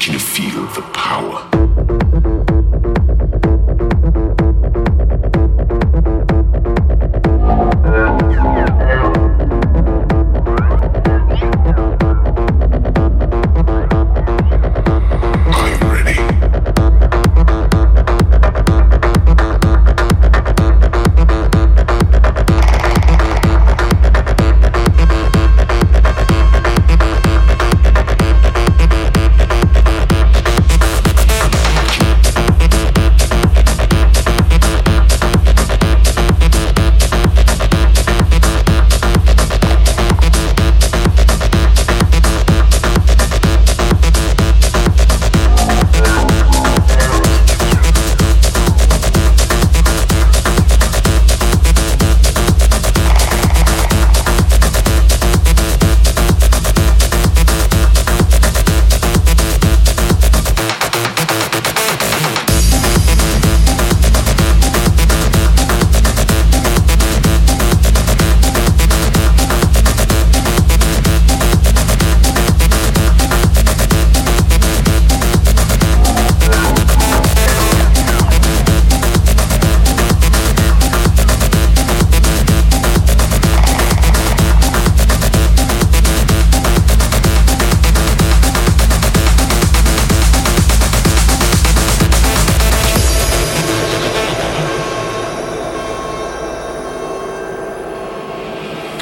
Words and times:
Can 0.00 0.14
you 0.14 0.18
to 0.18 0.24
feel 0.24 0.66
the 0.68 0.80
power. 0.94 2.39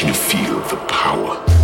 can 0.00 0.08
you 0.08 0.14
feel 0.14 0.58
the 0.60 0.76
power? 0.88 1.59